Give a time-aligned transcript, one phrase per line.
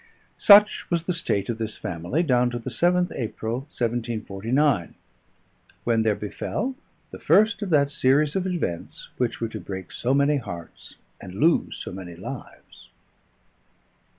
[0.39, 4.95] Such was the state of this family down to the 7th April 1749,
[5.83, 6.73] when there befell
[7.11, 11.35] the first of that series of events which were to break so many hearts and
[11.35, 12.89] lose so many lives.